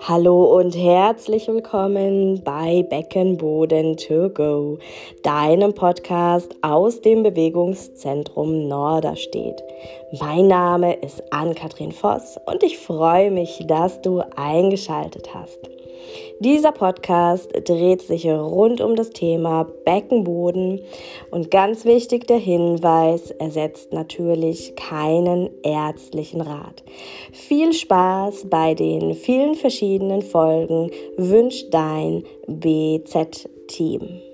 Hallo 0.00 0.58
und 0.58 0.76
herzlich 0.76 1.46
willkommen 1.48 2.42
bei 2.42 2.82
Beckenboden 2.82 3.96
to 3.96 4.28
go, 4.28 4.78
deinem 5.22 5.72
Podcast 5.72 6.54
aus 6.62 7.00
dem 7.00 7.22
Bewegungszentrum 7.22 8.68
Norderstedt. 8.68 9.62
Mein 10.20 10.48
Name 10.48 10.94
ist 10.94 11.22
Ann-Kathrin 11.32 11.92
Voss 11.92 12.38
und 12.44 12.62
ich 12.62 12.76
freue 12.76 13.30
mich, 13.30 13.64
dass 13.66 14.02
du 14.02 14.20
eingeschaltet 14.36 15.32
hast. 15.32 15.70
Dieser 16.40 16.72
Podcast 16.72 17.50
dreht 17.64 18.02
sich 18.02 18.26
rund 18.26 18.80
um 18.80 18.96
das 18.96 19.10
Thema 19.10 19.68
Beckenboden 19.84 20.80
und 21.30 21.50
ganz 21.50 21.84
wichtig 21.84 22.26
der 22.26 22.38
Hinweis, 22.38 23.30
er 23.30 23.50
setzt 23.52 23.92
natürlich 23.92 24.74
keinen 24.74 25.48
ärztlichen 25.62 26.40
Rat. 26.40 26.82
Viel 27.32 27.72
Spaß 27.72 28.46
bei 28.50 28.74
den 28.74 29.14
vielen 29.14 29.54
verschiedenen 29.54 30.22
Folgen 30.22 30.90
wünscht 31.16 31.72
dein 31.72 32.24
BZ-Team. 32.48 34.33